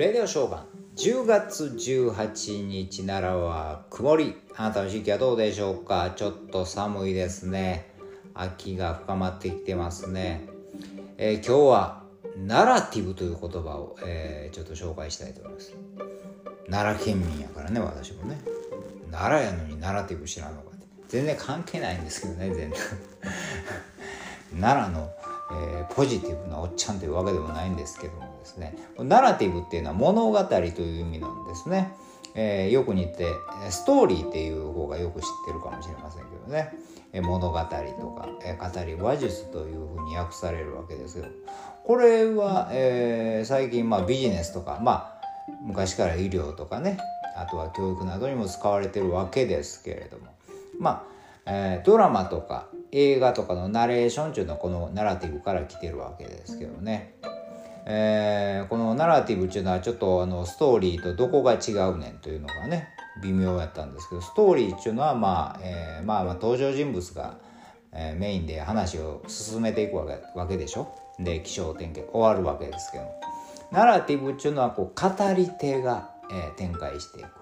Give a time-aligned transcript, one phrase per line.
[0.00, 0.64] レディオショー版
[0.96, 4.34] 10月18日奈良は曇り。
[4.56, 6.14] あなたの時期はどうでしょうか？
[6.16, 7.92] ちょっと寒いですね。
[8.32, 10.48] 秋が深まってきてますね、
[11.18, 12.02] えー、今日は
[12.38, 15.76] ナラティブという言葉を、えー、ちょっと紹介したいと思います。
[16.70, 18.40] 奈良県民やからね私もね。
[19.10, 20.86] 奈良やのにナラティブ知らんのかって。
[21.08, 22.72] 全然関係ないんですけどね全然。
[24.62, 25.10] 奈良の
[25.52, 28.76] えー、ポジティブなおっちゃんというわけでもないんですけどもですね。
[28.98, 31.92] ナラティブっていうのは物語という意味なんですね、
[32.34, 33.32] えー、よく似て
[33.70, 36.72] ストーリーっていう方がよく知ってるかもしれませんけどね、
[37.12, 41.26] えー、物語とか、えー、語り話術というふうに訳されるわけですよ。
[41.84, 45.20] これは、えー、最近まあビジネスとかまあ
[45.62, 46.98] 昔から医療とかね
[47.36, 50.26] あとは教育などにも使われてるわけですけれども。
[50.78, 51.04] ま
[51.46, 57.14] あ、えー、ドラマとか映画とかのナレーションっていうのはこのナラティブから来てるわけですけどね、
[57.86, 62.88] えー、このナラティブっていうのはちょっとあのストーリーとどこが違うねんというのがね
[63.22, 67.38] 微妙やったんですけどストーリーっていうのは、まあえー、まあまあ登場人物が、
[67.92, 70.94] えー、メインで話を進めていくわけわけでしょ。
[71.18, 73.04] で気象点結終わるわけですけど。
[73.70, 77.39] ナラティブっていうのはこう語り手が、えー、展開していく。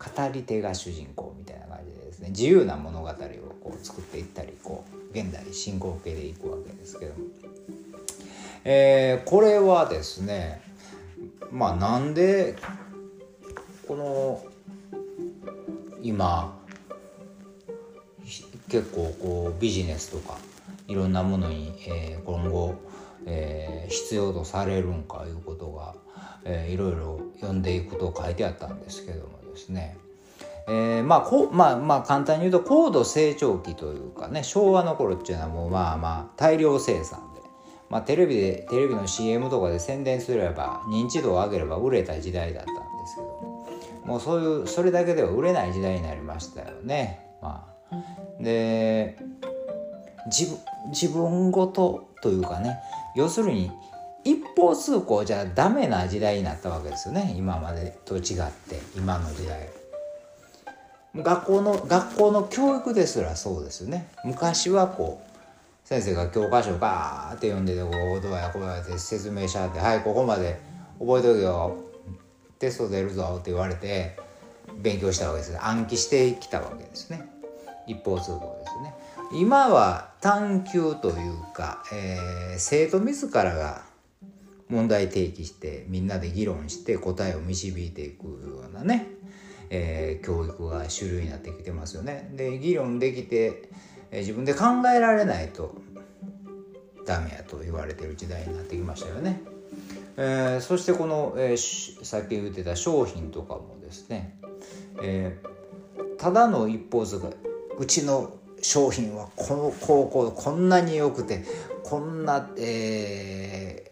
[0.00, 2.30] 語り手が主人公みたいな感じでですね。
[2.30, 3.12] 自由な物語を
[3.62, 7.12] こう作っていったりこう現代進行形でいくわけですけど。
[7.12, 7.18] も、
[8.64, 10.62] えー、これはですね
[11.50, 12.56] まあなんで
[13.86, 14.42] この
[16.02, 16.56] 今
[18.68, 20.38] 結構こうビジネスとか
[20.86, 22.74] いろんなものに、えー、今後、
[23.26, 25.89] えー、必要とされるんかいうことが、
[26.44, 29.96] えー、いろいろ読んでいくと書いてあったんですけどもですね、
[30.68, 37.40] えー、まあこまあまあ簡単に言うと高度成長期というかね昭和の頃っていうのはもうまあまあ大量生産で、
[37.88, 43.50] まあ、テレビでテレビの CM とかで宣伝すれば認知度を上げれば売れた時代だったんですけど
[44.04, 47.26] もうそういうそれだけでは売れない時代になりましたよね。
[47.42, 47.96] まあ、
[48.40, 49.16] で
[50.26, 50.58] 自分
[50.90, 52.78] 自分ごとというかね
[53.14, 53.70] 要するに
[54.24, 57.34] 一方通行じゃダメな時代になったわけですよね。
[57.36, 58.22] 今までと違っ
[58.68, 59.68] て今の時代。
[61.16, 64.08] 学校の学校の教育ですらそうですよね。
[64.24, 70.60] 昔はこう先生が教科書バーって読んでてこうどうやこうやって説明しゃって「はいここまで
[70.98, 71.76] 覚えとけよ。
[72.58, 74.16] テスト出るぞ」って言われて
[74.76, 77.28] 勉強したわけです暗記してきたわけですね。
[77.86, 78.94] 一方通行ですね。
[79.32, 83.89] 今は探究というか、えー、生徒自らが
[84.70, 89.06] 問題提起してみんなで議論して答えを導いていくようなね、
[89.68, 92.30] えー、教育が主流になってきてますよね。
[92.34, 93.68] で議論できて、
[94.10, 95.74] えー、自分で考えられないと
[97.06, 99.42] ダメやと言われてる時代になってきましたよね。
[100.16, 104.38] えー、そしてこの、えー、さっき言ってた商品とかもですね、
[105.02, 107.32] えー、ただの一方通行
[107.78, 111.44] うちの商品はこの高校こんなに良くて
[111.82, 113.89] こんな、えー、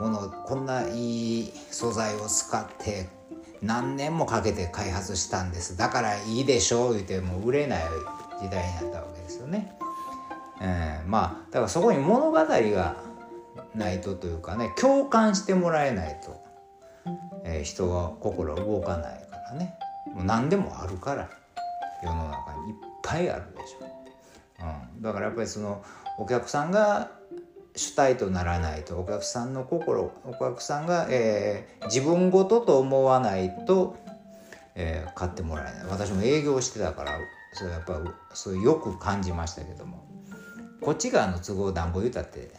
[0.00, 3.08] ものこんないい素材を使って
[3.62, 7.82] 何年もかけて開発したんですだからいいでしょう言うても売れない
[8.40, 9.70] 時代になったわけですよね。
[10.62, 12.96] えー、まあだからそこに物語が
[13.74, 16.42] ないとというかね共感してもらえないと、
[17.44, 19.74] えー、人は心動かないからね
[20.14, 21.28] もう何でもあるから
[22.02, 23.86] 世の中にいっぱいあるでしょ。
[24.94, 25.82] うん、だからやっぱりその
[26.18, 27.10] お客さんが
[27.80, 33.96] 主体とならないとお客さんの心お客さんが、えー、自分ごとと思わないと、
[34.74, 35.86] えー、買ってもらえない。
[35.88, 37.18] 私も営業してたから
[37.54, 38.00] それやっぱ
[38.34, 40.04] そうよく感じましたけども。
[40.82, 42.50] こっち側の都合なんぼ言うたって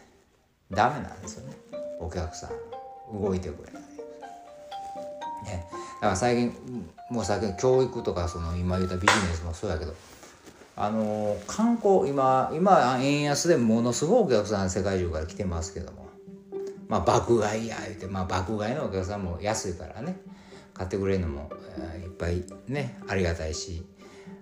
[0.70, 1.56] ダメなんですよね。
[2.00, 9.94] お客さん動いてくれない、ね、だから最近もう最近教育とかその今言ったビジネスもそうやけど
[10.82, 16.10] あの観光今今円安でものすごいお客さん世界中から来てますけども。
[16.88, 20.20] まあ爆買いや言うて、まあ、爆買いのお客さんも安いからね。
[20.74, 23.86] 買ってくれるのも、えー、いっぱいねありがたいし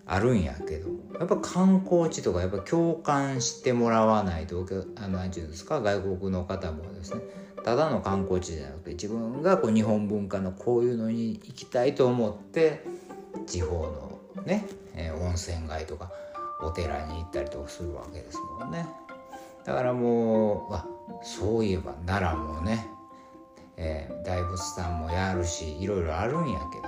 [0.05, 0.99] あるんやけども。
[1.19, 4.65] やっぱ観光地とかやっぱ共感してもらわないと
[4.97, 7.21] 何て言うんですか外国の方もですね。
[7.65, 12.85] ただの観光地じゃなくて自分がこう日本文化のこういうのに行きたいと思って
[13.45, 14.65] 地方のね、
[14.95, 16.09] えー、温泉街とか
[16.61, 18.87] お寺に行ったりとかするわけですもんね。
[19.65, 20.85] だからもうあ
[21.21, 22.87] そういえば奈良もね、
[23.77, 26.81] えー、大仏さんもやるしいろいろあるんやけ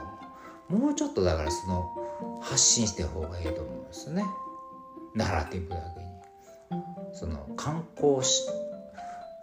[0.69, 4.25] どももうちょっとだからその発信して方がいいと思うんですね。
[5.13, 6.12] ナラティブだけに。
[7.13, 8.41] その観光し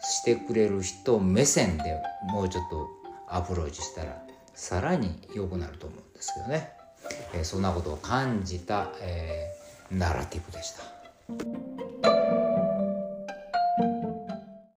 [0.01, 2.89] してくれる人目線でもうちょっと
[3.29, 4.23] アプローチしたら
[4.55, 6.71] さらに良くなると思うんですけどね、
[7.35, 9.58] えー、そんなことを感じた、えー、
[9.91, 12.18] ナラティブでした。